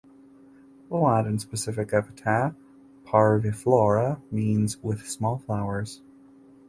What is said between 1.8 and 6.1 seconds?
epithet "parviflora" means "with small flowers".